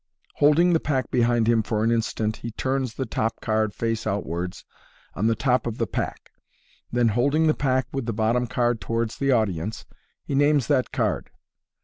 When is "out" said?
4.07-4.25